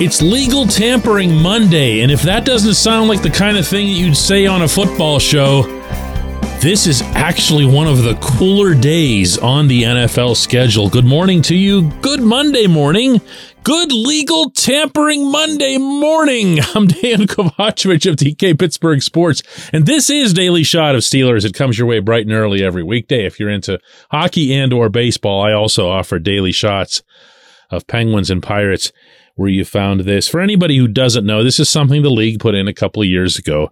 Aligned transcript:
It's 0.00 0.22
Legal 0.22 0.64
Tampering 0.64 1.34
Monday, 1.34 2.02
and 2.02 2.12
if 2.12 2.22
that 2.22 2.44
doesn't 2.44 2.74
sound 2.74 3.08
like 3.08 3.20
the 3.20 3.30
kind 3.30 3.56
of 3.56 3.66
thing 3.66 3.88
that 3.88 3.94
you'd 3.94 4.16
say 4.16 4.46
on 4.46 4.62
a 4.62 4.68
football 4.68 5.18
show, 5.18 5.62
this 6.60 6.86
is 6.86 7.02
actually 7.02 7.66
one 7.66 7.88
of 7.88 8.04
the 8.04 8.14
cooler 8.22 8.76
days 8.76 9.38
on 9.38 9.66
the 9.66 9.82
NFL 9.82 10.36
schedule. 10.36 10.88
Good 10.88 11.04
morning 11.04 11.42
to 11.42 11.56
you. 11.56 11.90
Good 12.00 12.20
Monday 12.20 12.68
morning. 12.68 13.20
Good 13.64 13.90
Legal 13.90 14.50
Tampering 14.50 15.32
Monday 15.32 15.78
morning. 15.78 16.60
I'm 16.76 16.86
Dan 16.86 17.26
Kovacevic 17.26 18.08
of 18.08 18.14
DK 18.14 18.56
Pittsburgh 18.56 19.02
Sports, 19.02 19.42
and 19.72 19.84
this 19.84 20.08
is 20.10 20.32
Daily 20.32 20.62
Shot 20.62 20.94
of 20.94 21.00
Steelers. 21.00 21.44
It 21.44 21.54
comes 21.54 21.76
your 21.76 21.88
way 21.88 21.98
bright 21.98 22.24
and 22.24 22.32
early 22.32 22.62
every 22.62 22.84
weekday. 22.84 23.26
If 23.26 23.40
you're 23.40 23.50
into 23.50 23.80
hockey 24.12 24.54
and 24.54 24.72
or 24.72 24.90
baseball, 24.90 25.42
I 25.42 25.54
also 25.54 25.88
offer 25.88 26.20
daily 26.20 26.52
shots 26.52 27.02
of 27.68 27.88
Penguins 27.88 28.30
and 28.30 28.42
Pirates 28.42 28.92
where 29.38 29.48
you 29.48 29.64
found 29.64 30.00
this. 30.00 30.26
For 30.26 30.40
anybody 30.40 30.76
who 30.76 30.88
doesn't 30.88 31.24
know, 31.24 31.44
this 31.44 31.60
is 31.60 31.68
something 31.68 32.02
the 32.02 32.10
league 32.10 32.40
put 32.40 32.56
in 32.56 32.66
a 32.66 32.74
couple 32.74 33.02
of 33.02 33.08
years 33.08 33.38
ago. 33.38 33.70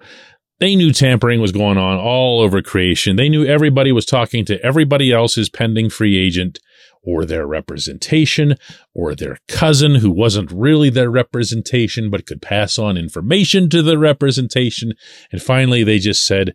They 0.61 0.77
knew 0.77 0.93
tampering 0.93 1.41
was 1.41 1.51
going 1.51 1.77
on 1.77 1.99
all 1.99 2.41
over 2.41 2.63
creation. 2.63 3.17
They 3.17 3.29
knew 3.29 3.45
everybody 3.45 3.91
was 3.91 4.07
talking 4.07 4.45
to 4.45 4.65
everybody 4.65 5.13
else's 5.13 5.51
pending 5.51 5.91
free 5.91 6.17
agent 6.17 6.61
or 7.03 7.25
their 7.25 7.49
representation 7.49 8.55
or 8.95 9.17
their 9.17 9.39
cousin 9.49 9.97
who 9.97 10.13
wasn't 10.13 10.53
really 10.53 10.89
their 10.89 11.11
representation 11.11 12.11
but 12.11 12.27
could 12.27 12.41
pass 12.41 12.79
on 12.79 12.97
information 12.97 13.69
to 13.71 13.83
the 13.83 13.99
representation. 13.99 14.93
And 15.33 15.43
finally, 15.43 15.83
they 15.83 15.99
just 15.99 16.25
said, 16.25 16.55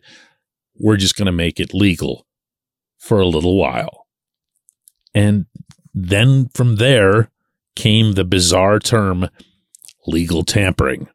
we're 0.80 0.96
just 0.96 1.18
going 1.18 1.26
to 1.26 1.32
make 1.32 1.60
it 1.60 1.74
legal 1.74 2.26
for 2.96 3.20
a 3.20 3.26
little 3.26 3.58
while. 3.58 4.06
And 5.14 5.44
then 5.92 6.48
from 6.54 6.76
there, 6.76 7.28
came 7.74 8.12
the 8.12 8.24
bizarre 8.24 8.78
term 8.78 9.28
legal 10.06 10.44
tampering. 10.44 11.08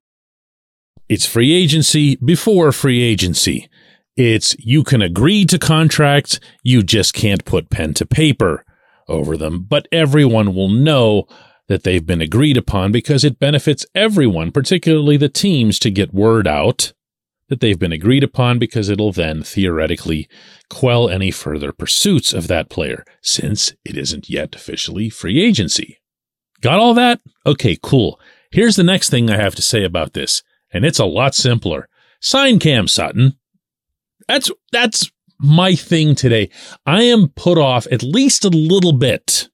It's 1.10 1.26
free 1.26 1.54
agency 1.54 2.18
before 2.18 2.72
free 2.72 3.02
agency. 3.02 3.70
It's 4.16 4.56
you 4.60 4.84
can 4.84 5.02
agree 5.02 5.46
to 5.46 5.60
contracts, 5.60 6.40
you 6.64 6.84
just 6.84 7.14
can't 7.14 7.46
put 7.46 7.70
pen 7.70 7.94
to 7.96 8.06
paper 8.06 8.66
over 9.08 9.38
them, 9.38 9.66
but 9.70 9.88
everyone 9.92 10.54
will 10.54 10.70
know 10.70 11.28
that 11.68 11.84
they've 11.84 12.06
been 12.06 12.22
agreed 12.22 12.58
upon 12.58 12.92
because 12.92 13.24
it 13.24 13.40
benefits 13.40 13.86
everyone, 13.94 14.52
particularly 14.52 15.18
the 15.18 15.30
teams, 15.30 15.80
to 15.80 15.92
get 15.92 16.14
word 16.14 16.48
out 16.48 16.94
that 17.50 17.62
they've 17.62 17.80
been 17.80 17.94
agreed 17.94 18.24
upon 18.24 18.60
because 18.60 18.90
it'll 18.90 19.12
then 19.12 19.44
theoretically 19.44 20.28
quell 20.70 21.10
any 21.10 21.32
further 21.32 21.72
pursuits 21.72 22.34
of 22.34 22.48
that 22.48 22.70
player 22.70 23.06
since 23.22 23.74
it 23.86 23.98
isn't 23.98 24.30
yet 24.30 24.56
officially 24.56 25.10
free 25.10 25.42
agency. 25.42 26.00
Got 26.62 26.80
all 26.80 26.94
that? 26.96 27.20
Okay, 27.46 27.78
cool. 27.82 28.20
Here's 28.52 28.76
the 28.76 28.84
next 28.84 29.10
thing 29.10 29.30
I 29.30 29.38
have 29.38 29.56
to 29.56 29.62
say 29.62 29.84
about 29.84 30.14
this, 30.14 30.44
and 30.72 30.86
it's 30.86 31.00
a 31.00 31.06
lot 31.06 31.36
simpler. 31.36 31.88
Sign 32.20 32.60
Cam 32.60 32.88
Sutton. 32.88 33.38
That's 34.28 34.52
that's 34.72 35.12
my 35.40 35.76
thing 35.76 36.16
today. 36.16 36.50
I 36.86 37.04
am 37.04 37.30
put 37.30 37.58
off 37.58 37.88
at 37.92 38.04
least 38.04 38.44
a 38.44 38.50
little 38.50 38.94
bit 38.94 39.50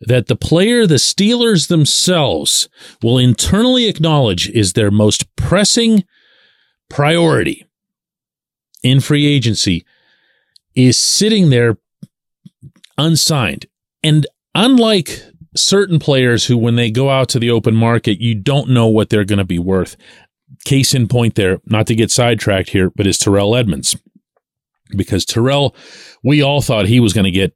that 0.00 0.26
the 0.26 0.36
player 0.36 0.86
the 0.86 0.96
Steelers 0.96 1.68
themselves 1.68 2.68
will 3.02 3.18
internally 3.18 3.88
acknowledge 3.88 4.48
is 4.50 4.72
their 4.72 4.90
most 4.90 5.34
pressing 5.36 6.04
priority 6.88 7.66
in 8.82 9.00
free 9.00 9.26
agency 9.26 9.84
is 10.74 10.96
sitting 10.96 11.50
there 11.50 11.78
unsigned. 12.96 13.66
And 14.02 14.26
unlike 14.54 15.22
certain 15.56 15.98
players 15.98 16.46
who, 16.46 16.56
when 16.56 16.76
they 16.76 16.90
go 16.90 17.10
out 17.10 17.28
to 17.30 17.38
the 17.38 17.50
open 17.50 17.74
market, 17.74 18.20
you 18.20 18.34
don't 18.34 18.70
know 18.70 18.86
what 18.86 19.10
they're 19.10 19.24
going 19.24 19.38
to 19.38 19.44
be 19.44 19.58
worth. 19.58 19.96
Case 20.64 20.94
in 20.94 21.08
point 21.08 21.34
there, 21.34 21.58
not 21.66 21.86
to 21.86 21.94
get 21.94 22.10
sidetracked 22.10 22.70
here, 22.70 22.90
but 22.90 23.06
is 23.06 23.18
Terrell 23.18 23.56
Edmunds. 23.56 23.96
Because 24.96 25.24
Terrell, 25.24 25.74
we 26.24 26.42
all 26.42 26.60
thought 26.60 26.86
he 26.86 27.00
was 27.00 27.12
going 27.12 27.24
to 27.24 27.30
get 27.30 27.54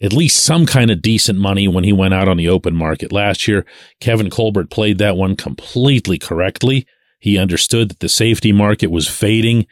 at 0.00 0.12
least 0.12 0.44
some 0.44 0.64
kind 0.64 0.90
of 0.90 1.02
decent 1.02 1.38
money 1.38 1.66
when 1.66 1.82
he 1.84 1.92
went 1.92 2.14
out 2.14 2.28
on 2.28 2.36
the 2.36 2.48
open 2.48 2.76
market 2.76 3.10
last 3.10 3.48
year. 3.48 3.66
Kevin 4.00 4.30
Colbert 4.30 4.70
played 4.70 4.98
that 4.98 5.16
one 5.16 5.34
completely 5.34 6.18
correctly. 6.18 6.86
He 7.18 7.36
understood 7.36 7.90
that 7.90 7.98
the 7.98 8.08
safety 8.08 8.52
market 8.52 8.92
was 8.92 9.08
fading. 9.08 9.66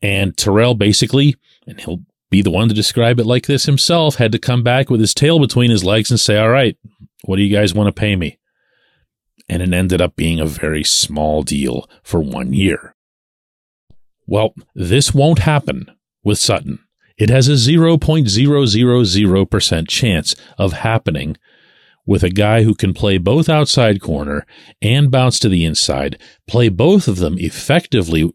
And 0.00 0.34
Terrell 0.36 0.74
basically, 0.74 1.36
and 1.66 1.78
he'll 1.78 2.00
be 2.30 2.42
the 2.42 2.50
one 2.50 2.68
to 2.68 2.74
describe 2.74 3.20
it 3.20 3.26
like 3.26 3.46
this 3.46 3.66
himself, 3.66 4.14
had 4.14 4.32
to 4.32 4.38
come 4.38 4.62
back 4.62 4.88
with 4.88 5.00
his 5.00 5.12
tail 5.12 5.38
between 5.38 5.70
his 5.70 5.84
legs 5.84 6.10
and 6.10 6.18
say, 6.18 6.38
All 6.38 6.48
right, 6.48 6.76
what 7.30 7.36
do 7.36 7.44
you 7.44 7.56
guys 7.56 7.72
want 7.72 7.86
to 7.86 7.92
pay 7.92 8.16
me? 8.16 8.40
And 9.48 9.62
it 9.62 9.72
ended 9.72 10.02
up 10.02 10.16
being 10.16 10.40
a 10.40 10.46
very 10.46 10.82
small 10.82 11.44
deal 11.44 11.88
for 12.02 12.20
one 12.20 12.52
year. 12.52 12.96
Well, 14.26 14.52
this 14.74 15.14
won't 15.14 15.38
happen 15.38 15.88
with 16.24 16.38
Sutton. 16.38 16.80
It 17.16 17.30
has 17.30 17.46
a 17.46 17.52
0.000% 17.52 19.88
chance 19.88 20.34
of 20.58 20.72
happening 20.72 21.36
with 22.04 22.24
a 22.24 22.30
guy 22.30 22.64
who 22.64 22.74
can 22.74 22.92
play 22.92 23.16
both 23.16 23.48
outside 23.48 24.00
corner 24.00 24.44
and 24.82 25.08
bounce 25.08 25.38
to 25.38 25.48
the 25.48 25.64
inside, 25.64 26.20
play 26.48 26.68
both 26.68 27.06
of 27.06 27.18
them 27.18 27.36
effectively 27.38 28.34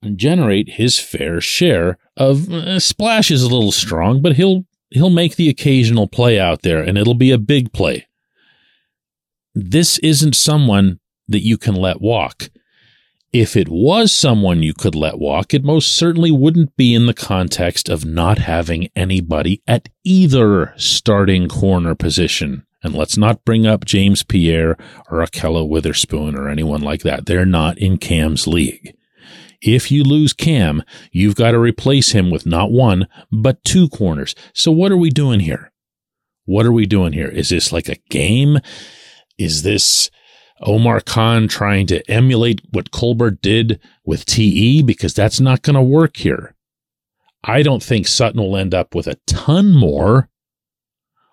and 0.00 0.16
generate 0.16 0.70
his 0.70 0.98
fair 0.98 1.42
share 1.42 1.98
of 2.16 2.50
uh, 2.50 2.80
splash 2.80 3.30
is 3.30 3.42
a 3.42 3.48
little 3.48 3.70
strong, 3.70 4.22
but 4.22 4.36
he'll 4.36 4.64
he'll 4.90 5.10
make 5.10 5.36
the 5.36 5.48
occasional 5.48 6.06
play 6.06 6.38
out 6.38 6.62
there 6.62 6.82
and 6.82 6.96
it'll 6.96 7.14
be 7.14 7.30
a 7.30 7.38
big 7.38 7.72
play. 7.72 8.06
This 9.54 9.98
isn't 9.98 10.36
someone 10.36 11.00
that 11.28 11.44
you 11.44 11.58
can 11.58 11.74
let 11.74 12.00
walk. 12.00 12.50
If 13.32 13.56
it 13.56 13.68
was 13.68 14.12
someone 14.12 14.62
you 14.62 14.72
could 14.72 14.94
let 14.94 15.18
walk, 15.18 15.52
it 15.52 15.64
most 15.64 15.92
certainly 15.94 16.30
wouldn't 16.30 16.76
be 16.76 16.94
in 16.94 17.06
the 17.06 17.14
context 17.14 17.88
of 17.88 18.04
not 18.04 18.38
having 18.38 18.88
anybody 18.94 19.62
at 19.66 19.88
either 20.04 20.72
starting 20.76 21.48
corner 21.48 21.94
position. 21.94 22.66
And 22.82 22.94
let's 22.94 23.16
not 23.16 23.44
bring 23.44 23.66
up 23.66 23.84
James 23.84 24.22
Pierre 24.22 24.76
or 25.10 25.18
Ahkello 25.18 25.68
Witherspoon 25.68 26.36
or 26.36 26.48
anyone 26.48 26.82
like 26.82 27.02
that. 27.02 27.26
They're 27.26 27.44
not 27.44 27.78
in 27.78 27.98
Cam's 27.98 28.46
league. 28.46 28.96
If 29.62 29.90
you 29.90 30.02
lose 30.02 30.32
Cam, 30.32 30.82
you've 31.10 31.34
got 31.34 31.52
to 31.52 31.58
replace 31.58 32.12
him 32.12 32.30
with 32.30 32.46
not 32.46 32.70
one, 32.70 33.08
but 33.30 33.62
two 33.64 33.88
corners. 33.88 34.34
So 34.54 34.70
what 34.70 34.92
are 34.92 34.96
we 34.96 35.10
doing 35.10 35.40
here? 35.40 35.72
What 36.44 36.66
are 36.66 36.72
we 36.72 36.86
doing 36.86 37.12
here? 37.12 37.28
Is 37.28 37.48
this 37.48 37.72
like 37.72 37.88
a 37.88 37.96
game? 38.08 38.58
Is 39.38 39.62
this 39.62 40.10
Omar 40.60 41.00
Khan 41.00 41.48
trying 41.48 41.86
to 41.88 42.08
emulate 42.10 42.60
what 42.70 42.92
Colbert 42.92 43.42
did 43.42 43.80
with 44.04 44.24
TE? 44.24 44.82
Because 44.82 45.12
that's 45.12 45.40
not 45.40 45.62
going 45.62 45.74
to 45.74 45.82
work 45.82 46.16
here. 46.18 46.54
I 47.42 47.62
don't 47.62 47.82
think 47.82 48.06
Sutton 48.06 48.40
will 48.40 48.56
end 48.56 48.74
up 48.74 48.94
with 48.94 49.06
a 49.06 49.18
ton 49.26 49.72
more 49.72 50.28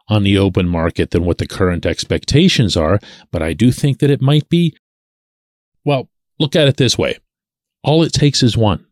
on 0.10 0.24
the 0.24 0.38
open 0.38 0.68
market 0.68 1.12
than 1.12 1.26
what 1.26 1.38
the 1.38 1.48
current 1.48 1.86
expectations 1.86 2.76
are, 2.76 3.00
but 3.32 3.42
I 3.42 3.54
do 3.54 3.72
think 3.72 4.00
that 4.00 4.12
it 4.12 4.22
might 4.22 4.50
be. 4.50 4.76
Well, 5.86 6.10
look 6.40 6.56
at 6.56 6.68
it 6.68 6.78
this 6.78 6.98
way 6.98 7.18
all 7.84 8.04
it 8.04 8.14
takes 8.14 8.44
is 8.44 8.58
one. 8.58 8.86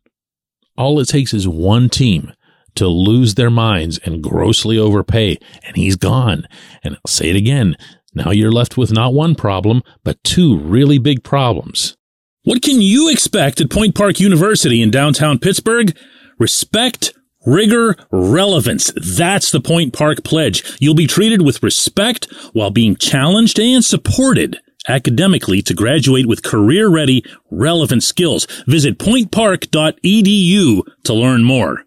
All 0.76 1.00
it 1.00 1.08
takes 1.08 1.34
is 1.34 1.48
one 1.48 1.88
team 1.88 2.32
to 2.74 2.86
lose 2.88 3.34
their 3.34 3.50
minds 3.50 3.98
and 4.04 4.22
grossly 4.22 4.78
overpay, 4.78 5.38
and 5.64 5.76
he's 5.76 5.96
gone. 5.96 6.46
And 6.82 6.94
I'll 6.94 7.10
say 7.10 7.30
it 7.30 7.36
again. 7.36 7.76
Now 8.14 8.30
you're 8.30 8.52
left 8.52 8.76
with 8.76 8.92
not 8.92 9.14
one 9.14 9.34
problem, 9.34 9.82
but 10.04 10.22
two 10.24 10.58
really 10.58 10.98
big 10.98 11.24
problems. 11.24 11.96
What 12.44 12.62
can 12.62 12.80
you 12.80 13.08
expect 13.10 13.60
at 13.60 13.70
Point 13.70 13.94
Park 13.94 14.20
University 14.20 14.82
in 14.82 14.90
downtown 14.90 15.38
Pittsburgh? 15.38 15.96
Respect, 16.38 17.14
rigor, 17.46 17.96
relevance. 18.10 18.92
That's 18.96 19.50
the 19.50 19.60
Point 19.60 19.92
Park 19.92 20.24
pledge. 20.24 20.76
You'll 20.80 20.94
be 20.94 21.06
treated 21.06 21.42
with 21.42 21.62
respect 21.62 22.26
while 22.52 22.70
being 22.70 22.96
challenged 22.96 23.60
and 23.60 23.84
supported. 23.84 24.58
Academically 24.88 25.62
to 25.62 25.74
graduate 25.74 26.26
with 26.26 26.42
career 26.42 26.88
ready, 26.88 27.24
relevant 27.50 28.02
skills. 28.02 28.46
Visit 28.66 28.98
pointpark.edu 28.98 30.82
to 31.04 31.14
learn 31.14 31.44
more. 31.44 31.84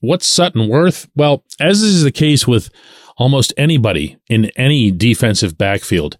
What's 0.00 0.26
Sutton 0.26 0.68
worth? 0.68 1.08
Well, 1.14 1.44
as 1.60 1.82
is 1.82 2.02
the 2.02 2.10
case 2.10 2.46
with 2.46 2.70
almost 3.16 3.52
anybody 3.56 4.16
in 4.28 4.46
any 4.56 4.90
defensive 4.90 5.56
backfield, 5.56 6.16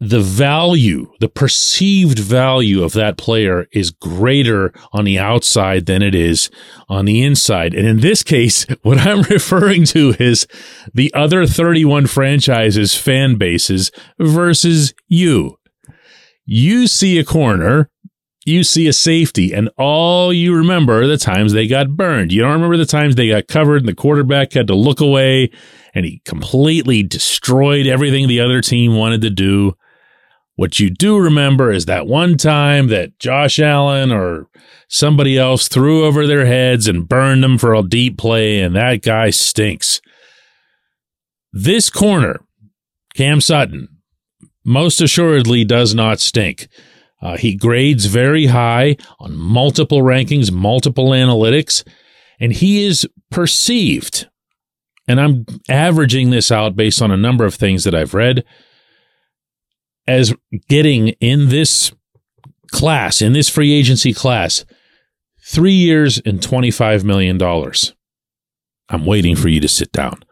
the 0.00 0.20
value, 0.20 1.12
the 1.20 1.28
perceived 1.28 2.18
value 2.18 2.82
of 2.82 2.92
that 2.94 3.18
player 3.18 3.66
is 3.72 3.90
greater 3.90 4.72
on 4.92 5.04
the 5.04 5.18
outside 5.18 5.84
than 5.84 6.00
it 6.02 6.14
is 6.14 6.50
on 6.88 7.04
the 7.04 7.22
inside. 7.22 7.74
And 7.74 7.86
in 7.86 8.00
this 8.00 8.22
case, 8.22 8.64
what 8.82 8.98
I'm 8.98 9.22
referring 9.22 9.84
to 9.86 10.14
is 10.18 10.46
the 10.94 11.12
other 11.14 11.46
31 11.46 12.06
franchises 12.06 12.96
fan 12.96 13.36
bases 13.36 13.92
versus 14.18 14.94
you. 15.06 15.58
You 16.46 16.86
see 16.86 17.18
a 17.18 17.24
corner, 17.24 17.90
you 18.46 18.64
see 18.64 18.88
a 18.88 18.94
safety, 18.94 19.52
and 19.52 19.68
all 19.76 20.32
you 20.32 20.56
remember 20.56 21.02
are 21.02 21.06
the 21.06 21.18
times 21.18 21.52
they 21.52 21.66
got 21.66 21.90
burned. 21.90 22.32
You 22.32 22.40
don't 22.40 22.54
remember 22.54 22.78
the 22.78 22.86
times 22.86 23.16
they 23.16 23.28
got 23.28 23.48
covered 23.48 23.82
and 23.82 23.88
the 23.88 23.94
quarterback 23.94 24.54
had 24.54 24.66
to 24.68 24.74
look 24.74 25.00
away 25.00 25.50
and 25.94 26.06
he 26.06 26.22
completely 26.24 27.02
destroyed 27.02 27.86
everything 27.86 28.28
the 28.28 28.40
other 28.40 28.62
team 28.62 28.96
wanted 28.96 29.20
to 29.20 29.30
do. 29.30 29.74
What 30.60 30.78
you 30.78 30.90
do 30.90 31.18
remember 31.18 31.72
is 31.72 31.86
that 31.86 32.06
one 32.06 32.36
time 32.36 32.88
that 32.88 33.18
Josh 33.18 33.58
Allen 33.58 34.12
or 34.12 34.46
somebody 34.88 35.38
else 35.38 35.68
threw 35.68 36.04
over 36.04 36.26
their 36.26 36.44
heads 36.44 36.86
and 36.86 37.08
burned 37.08 37.42
them 37.42 37.56
for 37.56 37.74
a 37.74 37.82
deep 37.82 38.18
play, 38.18 38.60
and 38.60 38.76
that 38.76 39.00
guy 39.00 39.30
stinks. 39.30 40.02
This 41.50 41.88
corner, 41.88 42.40
Cam 43.14 43.40
Sutton, 43.40 43.88
most 44.62 45.00
assuredly 45.00 45.64
does 45.64 45.94
not 45.94 46.20
stink. 46.20 46.68
Uh, 47.22 47.38
he 47.38 47.56
grades 47.56 48.04
very 48.04 48.44
high 48.44 48.98
on 49.18 49.34
multiple 49.34 50.02
rankings, 50.02 50.52
multiple 50.52 51.12
analytics, 51.12 51.88
and 52.38 52.52
he 52.52 52.84
is 52.84 53.08
perceived. 53.30 54.28
And 55.08 55.22
I'm 55.22 55.46
averaging 55.70 56.28
this 56.28 56.52
out 56.52 56.76
based 56.76 57.00
on 57.00 57.10
a 57.10 57.16
number 57.16 57.46
of 57.46 57.54
things 57.54 57.84
that 57.84 57.94
I've 57.94 58.12
read 58.12 58.44
as 60.10 60.34
getting 60.68 61.08
in 61.20 61.50
this 61.50 61.92
class, 62.72 63.22
in 63.22 63.32
this 63.32 63.48
free 63.48 63.72
agency 63.72 64.12
class, 64.12 64.64
three 65.40 65.72
years 65.72 66.18
and 66.26 66.40
$25 66.40 67.04
million. 67.04 67.40
I'm 68.88 69.06
waiting 69.06 69.36
for 69.36 69.48
you 69.48 69.60
to 69.60 69.68
sit 69.68 69.92
down. 69.92 70.24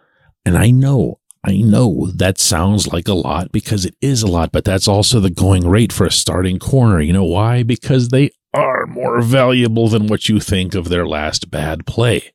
And 0.45 0.59
I 0.59 0.71
know, 0.71 1.21
I 1.45 1.59
know 1.59 2.11
that 2.17 2.39
sounds 2.39 2.89
like 2.89 3.07
a 3.07 3.15
lot 3.15 3.53
because 3.53 3.85
it 3.85 3.95
is 4.01 4.23
a 4.23 4.27
lot, 4.27 4.51
but 4.51 4.65
that's 4.65 4.89
also 4.89 5.21
the 5.21 5.31
going 5.31 5.69
rate 5.69 5.93
for 5.93 6.07
a 6.07 6.11
starting 6.11 6.59
corner. 6.59 7.01
You 7.01 7.13
know 7.13 7.25
why? 7.25 7.63
Because 7.63 8.09
they 8.09 8.31
are 8.53 8.85
more 8.87 9.23
valuable 9.23 9.87
than 9.87 10.09
what 10.09 10.29
you 10.29 10.41
think 10.41 10.75
of 10.75 10.89
their 10.89 11.07
last 11.07 11.53
bad 11.53 11.87
play. 11.87 12.33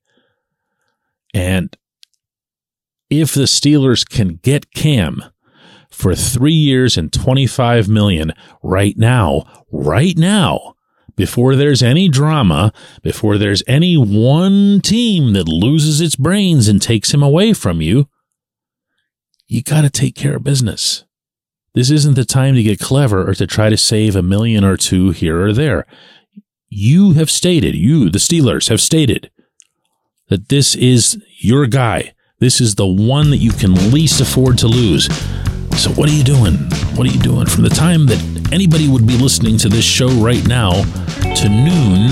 And 1.33 1.75
if 3.09 3.33
the 3.33 3.43
Steelers 3.43 4.07
can 4.07 4.39
get 4.41 4.71
Cam 4.71 5.32
for 5.93 6.15
three 6.15 6.51
years 6.51 6.97
and 6.97 7.13
25 7.13 7.87
million 7.87 8.33
right 8.63 8.97
now, 8.97 9.65
right 9.71 10.17
now, 10.17 10.73
before 11.15 11.55
there's 11.55 11.83
any 11.83 12.09
drama, 12.09 12.73
before 13.03 13.37
there's 13.37 13.61
any 13.67 13.95
one 13.95 14.81
team 14.81 15.33
that 15.33 15.47
loses 15.47 16.01
its 16.01 16.15
brains 16.15 16.67
and 16.67 16.81
takes 16.81 17.13
him 17.13 17.21
away 17.21 17.53
from 17.53 17.79
you, 17.79 18.09
you 19.47 19.61
got 19.61 19.81
to 19.81 19.89
take 19.89 20.15
care 20.15 20.37
of 20.37 20.43
business. 20.43 21.05
This 21.75 21.91
isn't 21.91 22.15
the 22.15 22.25
time 22.25 22.55
to 22.55 22.63
get 22.63 22.79
clever 22.79 23.29
or 23.29 23.35
to 23.35 23.45
try 23.45 23.69
to 23.69 23.77
save 23.77 24.15
a 24.15 24.23
million 24.23 24.63
or 24.63 24.77
two 24.77 25.11
here 25.11 25.45
or 25.45 25.53
there. 25.53 25.85
You 26.69 27.13
have 27.13 27.29
stated, 27.29 27.75
you, 27.75 28.09
the 28.09 28.17
Steelers, 28.17 28.69
have 28.69 28.81
stated 28.81 29.29
that 30.29 30.49
this 30.49 30.73
is 30.73 31.21
your 31.39 31.67
guy. 31.67 32.13
This 32.39 32.59
is 32.59 32.75
the 32.75 32.87
one 32.87 33.29
that 33.29 33.37
you 33.37 33.51
can 33.51 33.91
least 33.91 34.19
afford 34.19 34.57
to 34.59 34.67
lose. 34.67 35.07
So, 35.75 35.89
what 35.91 36.07
are 36.07 36.13
you 36.13 36.23
doing? 36.23 36.53
What 36.95 37.07
are 37.07 37.11
you 37.11 37.19
doing? 37.19 37.47
From 37.47 37.63
the 37.63 37.69
time 37.69 38.05
that 38.05 38.49
anybody 38.53 38.87
would 38.87 39.07
be 39.07 39.17
listening 39.17 39.57
to 39.57 39.69
this 39.69 39.83
show 39.83 40.07
right 40.07 40.45
now 40.47 40.71
to 40.71 41.49
noon, 41.49 42.09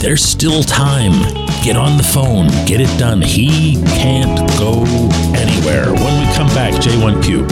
there's 0.00 0.22
still 0.22 0.62
time. 0.64 1.12
Get 1.62 1.76
on 1.76 1.96
the 1.96 2.02
phone, 2.02 2.48
get 2.66 2.80
it 2.80 2.98
done. 2.98 3.22
He 3.22 3.80
can't 3.84 4.48
go 4.58 4.82
anywhere. 5.36 5.86
When 5.86 6.26
we 6.26 6.34
come 6.34 6.48
back, 6.48 6.74
J1Q. 6.82 7.46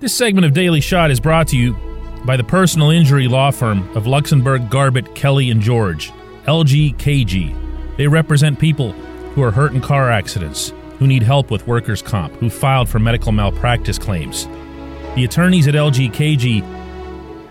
This 0.00 0.14
segment 0.14 0.44
of 0.44 0.52
Daily 0.52 0.80
Shot 0.80 1.10
is 1.10 1.20
brought 1.20 1.48
to 1.48 1.56
you 1.56 1.76
by 2.26 2.36
the 2.36 2.44
personal 2.44 2.90
injury 2.90 3.28
law 3.28 3.52
firm 3.52 3.88
of 3.96 4.04
Luxenberg, 4.04 4.68
Garbett, 4.70 5.14
Kelly, 5.14 5.50
and 5.50 5.60
George, 5.60 6.10
LGKG. 6.46 7.96
They 7.96 8.08
represent 8.08 8.58
people 8.58 8.92
who 8.92 9.42
are 9.42 9.52
hurt 9.52 9.72
in 9.72 9.80
car 9.80 10.10
accidents 10.10 10.72
who 10.98 11.06
need 11.06 11.22
help 11.22 11.50
with 11.50 11.66
workers' 11.66 12.02
comp, 12.02 12.32
who 12.34 12.48
filed 12.48 12.88
for 12.88 12.98
medical 12.98 13.32
malpractice 13.32 13.98
claims. 13.98 14.46
The 15.16 15.24
attorneys 15.24 15.68
at 15.68 15.74
LGKG 15.74 16.62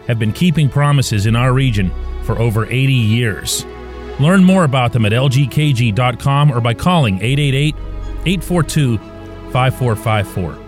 have 0.08 0.20
been 0.20 0.34
keeping 0.34 0.70
promises 0.70 1.26
in 1.26 1.36
our 1.36 1.54
region 1.54 1.92
for 2.24 2.38
over 2.40 2.66
80 2.66 2.94
years. 2.94 3.66
Learn 4.20 4.44
more 4.44 4.64
about 4.64 4.94
them 4.94 5.06
at 5.06 5.12
lgkg.com 5.12 6.52
or 6.52 6.62
by 6.62 6.74
calling 6.74 7.16
888 7.22 7.76
842 8.26 8.98
5454. 9.52 10.60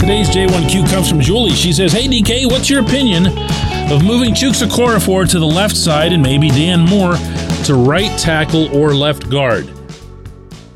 Today's 0.00 0.28
J1Q 0.28 0.88
comes 0.88 1.08
from 1.08 1.20
Julie. 1.20 1.50
She 1.50 1.72
says, 1.72 1.92
Hey 1.92 2.06
DK, 2.06 2.48
what's 2.48 2.70
your 2.70 2.80
opinion 2.80 3.24
of 3.88 4.04
moving 4.04 4.32
Okorafor 4.32 5.30
to 5.30 5.38
the 5.38 5.46
left 5.46 5.76
side 5.76 6.12
and 6.12 6.22
maybe 6.22 6.48
Dan 6.48 6.80
Moore 6.80 7.14
to 7.64 7.74
right 7.74 8.18
tackle 8.18 8.74
or 8.76 8.94
left 8.94 9.30
guard. 9.30 9.72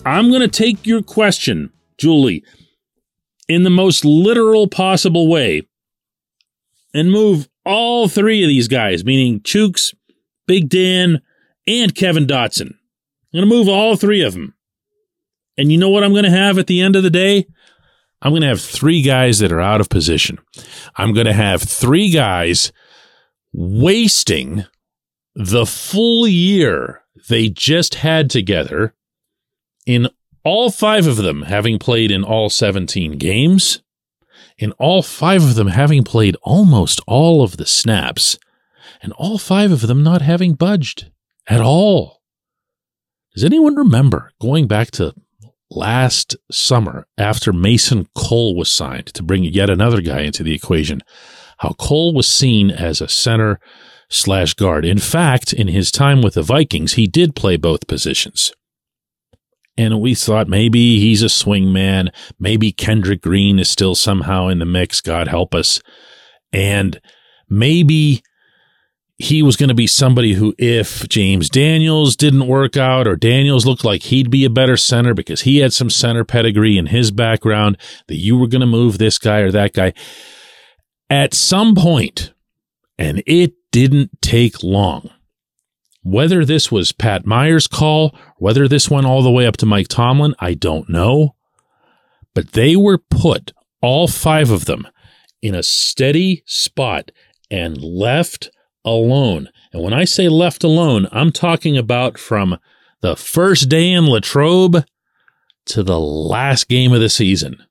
I'm 0.06 0.28
going 0.28 0.42
to 0.42 0.48
take 0.48 0.86
your 0.86 1.02
question, 1.02 1.72
Julie, 1.98 2.44
in 3.48 3.64
the 3.64 3.70
most 3.70 4.04
literal 4.04 4.68
possible 4.68 5.28
way 5.28 5.66
and 6.94 7.10
move 7.10 7.48
all 7.66 8.08
three 8.08 8.44
of 8.44 8.48
these 8.48 8.68
guys, 8.68 9.04
meaning 9.04 9.40
Chooks, 9.40 9.92
Big 10.46 10.68
Dan, 10.68 11.20
and 11.66 11.94
Kevin 11.94 12.26
Dotson. 12.26 12.70
I'm 12.70 13.40
going 13.40 13.48
to 13.48 13.54
move 13.54 13.68
all 13.68 13.96
three 13.96 14.22
of 14.22 14.34
them. 14.34 14.54
And 15.58 15.72
you 15.72 15.78
know 15.78 15.90
what 15.90 16.04
I'm 16.04 16.12
going 16.12 16.24
to 16.24 16.30
have 16.30 16.58
at 16.58 16.68
the 16.68 16.80
end 16.80 16.94
of 16.94 17.02
the 17.02 17.10
day? 17.10 17.46
I'm 18.22 18.32
going 18.32 18.42
to 18.42 18.48
have 18.48 18.60
three 18.60 19.02
guys 19.02 19.40
that 19.40 19.52
are 19.52 19.60
out 19.60 19.80
of 19.80 19.88
position. 19.88 20.38
I'm 20.96 21.12
going 21.12 21.26
to 21.26 21.32
have 21.32 21.62
three 21.62 22.10
guys 22.10 22.72
wasting 23.52 24.64
the 25.34 25.66
full 25.66 26.26
year 26.26 27.02
they 27.28 27.48
just 27.48 27.96
had 27.96 28.30
together 28.30 28.94
in 29.86 30.08
all 30.44 30.70
five 30.70 31.06
of 31.06 31.16
them 31.16 31.42
having 31.42 31.78
played 31.78 32.10
in 32.10 32.24
all 32.24 32.48
17 32.48 33.18
games, 33.18 33.82
in 34.58 34.72
all 34.72 35.02
five 35.02 35.42
of 35.42 35.54
them 35.54 35.68
having 35.68 36.04
played 36.04 36.36
almost 36.42 37.00
all 37.06 37.42
of 37.42 37.56
the 37.56 37.66
snaps, 37.66 38.38
and 39.02 39.12
all 39.14 39.38
five 39.38 39.70
of 39.70 39.82
them 39.82 40.02
not 40.02 40.22
having 40.22 40.54
budged 40.54 41.10
at 41.46 41.60
all. 41.60 42.20
Does 43.34 43.44
anyone 43.44 43.76
remember 43.76 44.32
going 44.40 44.66
back 44.66 44.90
to 44.92 45.14
last 45.70 46.36
summer 46.50 47.06
after 47.16 47.52
Mason 47.52 48.08
Cole 48.14 48.56
was 48.56 48.70
signed 48.70 49.06
to 49.06 49.22
bring 49.22 49.44
yet 49.44 49.70
another 49.70 50.00
guy 50.00 50.20
into 50.20 50.42
the 50.42 50.54
equation? 50.54 51.02
How 51.60 51.74
Cole 51.78 52.14
was 52.14 52.26
seen 52.26 52.70
as 52.70 53.00
a 53.00 53.08
center 53.08 53.60
slash 54.08 54.54
guard. 54.54 54.84
In 54.84 54.98
fact, 54.98 55.52
in 55.52 55.68
his 55.68 55.90
time 55.90 56.22
with 56.22 56.34
the 56.34 56.42
Vikings, 56.42 56.94
he 56.94 57.06
did 57.06 57.36
play 57.36 57.56
both 57.56 57.86
positions. 57.86 58.52
And 59.76 60.00
we 60.00 60.14
thought 60.14 60.48
maybe 60.48 60.98
he's 61.00 61.22
a 61.22 61.28
swing 61.28 61.70
man. 61.70 62.10
Maybe 62.38 62.72
Kendrick 62.72 63.20
Green 63.20 63.58
is 63.58 63.68
still 63.68 63.94
somehow 63.94 64.48
in 64.48 64.58
the 64.58 64.64
mix. 64.64 65.02
God 65.02 65.28
help 65.28 65.54
us. 65.54 65.80
And 66.50 66.98
maybe 67.48 68.22
he 69.18 69.42
was 69.42 69.56
going 69.56 69.68
to 69.68 69.74
be 69.74 69.86
somebody 69.86 70.32
who, 70.32 70.54
if 70.58 71.06
James 71.10 71.50
Daniels 71.50 72.16
didn't 72.16 72.46
work 72.46 72.78
out 72.78 73.06
or 73.06 73.16
Daniels 73.16 73.66
looked 73.66 73.84
like 73.84 74.04
he'd 74.04 74.30
be 74.30 74.46
a 74.46 74.50
better 74.50 74.78
center 74.78 75.12
because 75.12 75.42
he 75.42 75.58
had 75.58 75.74
some 75.74 75.90
center 75.90 76.24
pedigree 76.24 76.78
in 76.78 76.86
his 76.86 77.10
background, 77.10 77.76
that 78.08 78.16
you 78.16 78.38
were 78.38 78.48
going 78.48 78.62
to 78.62 78.66
move 78.66 78.96
this 78.96 79.18
guy 79.18 79.40
or 79.40 79.50
that 79.50 79.74
guy 79.74 79.92
at 81.10 81.34
some 81.34 81.74
point, 81.74 82.32
and 82.96 83.22
it 83.26 83.54
didn't 83.72 84.22
take 84.22 84.62
long. 84.62 85.10
Whether 86.02 86.44
this 86.44 86.72
was 86.72 86.92
Pat 86.92 87.26
Meyer's 87.26 87.66
call, 87.66 88.16
whether 88.38 88.66
this 88.66 88.88
went 88.88 89.06
all 89.06 89.22
the 89.22 89.30
way 89.30 89.46
up 89.46 89.58
to 89.58 89.66
Mike 89.66 89.88
Tomlin, 89.88 90.34
I 90.38 90.54
don't 90.54 90.88
know. 90.88 91.34
But 92.34 92.52
they 92.52 92.76
were 92.76 92.96
put, 92.96 93.52
all 93.82 94.08
five 94.08 94.50
of 94.50 94.64
them, 94.64 94.88
in 95.42 95.54
a 95.54 95.62
steady 95.62 96.42
spot 96.46 97.10
and 97.50 97.82
left 97.82 98.50
alone. 98.84 99.50
And 99.72 99.82
when 99.82 99.92
I 99.92 100.04
say 100.04 100.28
left 100.28 100.64
alone, 100.64 101.06
I'm 101.12 101.32
talking 101.32 101.76
about 101.76 102.18
from 102.18 102.58
the 103.02 103.16
first 103.16 103.68
day 103.68 103.90
in 103.90 104.06
Latrobe 104.06 104.84
to 105.66 105.82
the 105.82 106.00
last 106.00 106.68
game 106.68 106.92
of 106.92 107.00
the 107.00 107.08
season. 107.08 107.62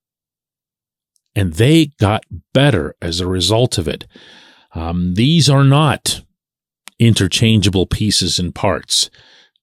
And 1.40 1.54
they 1.54 1.86
got 2.02 2.26
better 2.54 2.96
as 3.02 3.22
a 3.22 3.28
result 3.28 3.78
of 3.78 3.88
it. 3.88 4.06
Um, 4.76 5.14
these 5.14 5.50
are 5.50 5.64
not 5.64 6.22
interchangeable 7.00 7.86
pieces 7.86 8.40
and 8.40 8.54
parts. 8.54 9.10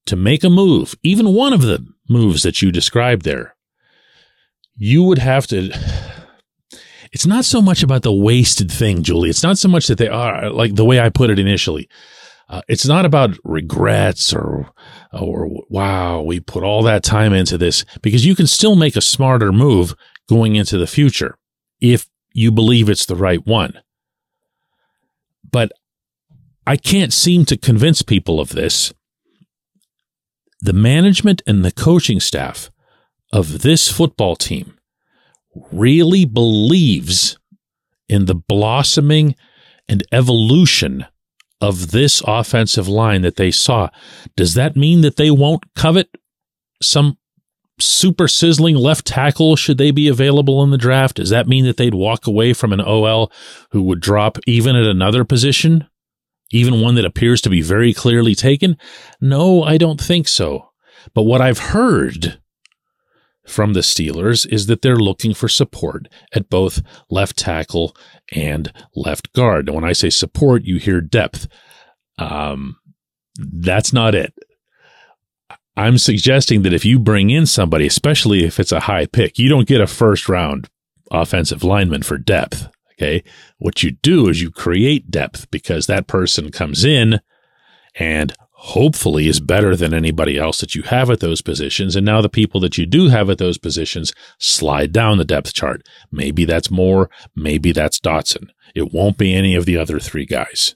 To 0.06 0.16
make 0.16 0.42
a 0.42 0.48
move, 0.48 0.94
even 1.02 1.34
one 1.34 1.52
of 1.52 1.60
the 1.60 1.86
moves 2.08 2.44
that 2.44 2.62
you 2.62 2.72
described 2.72 3.26
there, 3.26 3.56
you 4.74 5.02
would 5.02 5.18
have 5.18 5.46
to. 5.48 5.70
It's 7.12 7.26
not 7.26 7.44
so 7.44 7.60
much 7.60 7.82
about 7.82 8.02
the 8.02 8.12
wasted 8.12 8.72
thing, 8.72 9.02
Julie. 9.02 9.28
It's 9.28 9.42
not 9.42 9.58
so 9.58 9.68
much 9.68 9.86
that 9.88 9.98
they 9.98 10.08
are 10.08 10.48
like 10.48 10.76
the 10.76 10.84
way 10.84 10.98
I 10.98 11.10
put 11.10 11.28
it 11.28 11.38
initially. 11.38 11.90
Uh, 12.48 12.62
it's 12.68 12.86
not 12.86 13.04
about 13.04 13.36
regrets 13.44 14.32
or 14.32 14.70
or 15.12 15.50
wow, 15.68 16.22
we 16.22 16.40
put 16.40 16.62
all 16.62 16.82
that 16.84 17.02
time 17.02 17.34
into 17.34 17.58
this 17.58 17.84
because 18.00 18.24
you 18.24 18.34
can 18.34 18.46
still 18.46 18.76
make 18.76 18.96
a 18.96 19.02
smarter 19.02 19.52
move 19.52 19.94
going 20.26 20.56
into 20.56 20.78
the 20.78 20.86
future 20.86 21.36
if 21.80 22.08
you 22.32 22.50
believe 22.50 22.88
it's 22.88 23.06
the 23.06 23.16
right 23.16 23.44
one. 23.46 23.80
But 25.50 25.72
I 26.66 26.76
can't 26.76 27.12
seem 27.12 27.44
to 27.46 27.56
convince 27.56 28.02
people 28.02 28.40
of 28.40 28.50
this. 28.50 28.92
The 30.60 30.72
management 30.72 31.42
and 31.46 31.64
the 31.64 31.72
coaching 31.72 32.20
staff 32.20 32.70
of 33.32 33.62
this 33.62 33.90
football 33.90 34.36
team 34.36 34.78
really 35.72 36.24
believes 36.24 37.38
in 38.08 38.26
the 38.26 38.34
blossoming 38.34 39.34
and 39.88 40.02
evolution 40.12 41.06
of 41.60 41.90
this 41.90 42.22
offensive 42.26 42.88
line 42.88 43.22
that 43.22 43.36
they 43.36 43.50
saw, 43.50 43.88
does 44.36 44.54
that 44.54 44.76
mean 44.76 45.00
that 45.00 45.16
they 45.16 45.30
won't 45.30 45.64
covet 45.74 46.08
some 46.82 47.16
super 47.78 48.28
sizzling 48.28 48.76
left 48.76 49.06
tackle 49.06 49.56
should 49.56 49.78
they 49.78 49.90
be 49.90 50.08
available 50.08 50.62
in 50.62 50.70
the 50.70 50.78
draft? 50.78 51.16
Does 51.16 51.30
that 51.30 51.48
mean 51.48 51.64
that 51.66 51.76
they'd 51.76 51.94
walk 51.94 52.26
away 52.26 52.52
from 52.52 52.72
an 52.72 52.80
OL 52.80 53.30
who 53.70 53.82
would 53.82 54.00
drop 54.00 54.38
even 54.46 54.76
at 54.76 54.86
another 54.86 55.24
position? 55.24 55.86
Even 56.52 56.80
one 56.80 56.94
that 56.94 57.04
appears 57.04 57.40
to 57.42 57.50
be 57.50 57.60
very 57.60 57.92
clearly 57.92 58.34
taken? 58.34 58.76
No, 59.20 59.62
I 59.62 59.78
don't 59.78 60.00
think 60.00 60.28
so. 60.28 60.70
But 61.14 61.22
what 61.22 61.40
I've 61.40 61.58
heard 61.58 62.40
from 63.46 63.72
the 63.72 63.80
Steelers 63.80 64.50
is 64.50 64.66
that 64.66 64.82
they're 64.82 64.96
looking 64.96 65.34
for 65.34 65.48
support 65.48 66.08
at 66.32 66.50
both 66.50 66.82
left 67.10 67.36
tackle 67.36 67.96
and 68.32 68.72
left 68.94 69.32
guard. 69.32 69.68
And 69.68 69.74
when 69.74 69.84
I 69.84 69.92
say 69.92 70.10
support, 70.10 70.64
you 70.64 70.78
hear 70.78 71.00
depth. 71.00 71.46
Um, 72.18 72.76
that's 73.38 73.92
not 73.92 74.14
it. 74.14 74.34
I'm 75.76 75.98
suggesting 75.98 76.62
that 76.62 76.72
if 76.72 76.84
you 76.84 76.98
bring 76.98 77.30
in 77.30 77.46
somebody, 77.46 77.86
especially 77.86 78.44
if 78.44 78.58
it's 78.58 78.72
a 78.72 78.80
high 78.80 79.06
pick, 79.06 79.38
you 79.38 79.48
don't 79.48 79.68
get 79.68 79.80
a 79.80 79.86
first 79.86 80.28
round 80.28 80.68
offensive 81.10 81.62
lineman 81.62 82.02
for 82.02 82.18
depth. 82.18 82.68
Okay. 82.94 83.22
What 83.58 83.82
you 83.82 83.92
do 83.92 84.28
is 84.28 84.40
you 84.40 84.50
create 84.50 85.10
depth 85.10 85.50
because 85.50 85.86
that 85.86 86.06
person 86.06 86.50
comes 86.50 86.84
in 86.84 87.20
and 87.94 88.34
hopefully 88.52 89.28
is 89.28 89.38
better 89.38 89.76
than 89.76 89.92
anybody 89.92 90.38
else 90.38 90.60
that 90.60 90.74
you 90.74 90.82
have 90.82 91.10
at 91.10 91.20
those 91.20 91.42
positions. 91.42 91.94
And 91.94 92.06
now 92.06 92.22
the 92.22 92.30
people 92.30 92.58
that 92.60 92.78
you 92.78 92.86
do 92.86 93.08
have 93.08 93.28
at 93.28 93.36
those 93.36 93.58
positions 93.58 94.14
slide 94.38 94.92
down 94.92 95.18
the 95.18 95.26
depth 95.26 95.52
chart. 95.52 95.86
Maybe 96.10 96.46
that's 96.46 96.70
Moore. 96.70 97.10
Maybe 97.34 97.72
that's 97.72 98.00
Dotson. 98.00 98.48
It 98.74 98.94
won't 98.94 99.18
be 99.18 99.34
any 99.34 99.54
of 99.54 99.66
the 99.66 99.76
other 99.76 100.00
three 100.00 100.24
guys. 100.24 100.74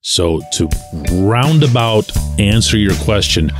So 0.00 0.42
to 0.54 0.68
roundabout 1.12 2.10
answer 2.40 2.76
your 2.76 2.96
question, 3.04 3.52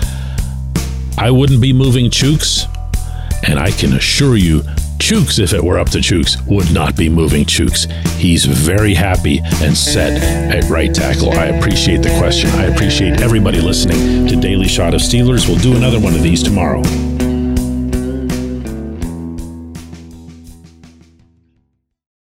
I 1.18 1.30
wouldn't 1.30 1.61
be 1.61 1.73
moving 1.73 2.11
Chooks, 2.11 2.66
And 3.47 3.59
I 3.59 3.71
can 3.71 3.92
assure 3.94 4.37
you 4.37 4.62
Chooks, 4.99 5.38
if 5.38 5.52
it 5.52 5.62
were 5.62 5.78
up 5.78 5.90
to 5.90 5.99
Chooks, 5.99 6.44
would 6.47 6.73
not 6.73 6.97
be 6.97 7.09
moving 7.09 7.44
Chooks. 7.44 7.90
He's 8.16 8.44
very 8.47 8.94
happy 8.94 9.40
and 9.62 9.76
set 9.76 10.23
at 10.23 10.71
right 10.71 10.94
tackle. 10.94 11.33
I 11.33 11.47
appreciate 11.47 12.02
the 12.02 12.16
question. 12.18 12.49
I 12.50 12.64
appreciate 12.64 13.21
everybody 13.21 13.61
listening 13.61 14.26
to 14.28 14.37
Daily 14.37 14.68
Shot 14.68 14.94
of 14.94 15.00
Steelers. 15.00 15.47
We'll 15.47 15.59
do 15.59 15.76
another 15.76 16.00
one 16.00 16.14
of 16.14 16.23
these 16.23 16.42
tomorrow. 16.42 16.83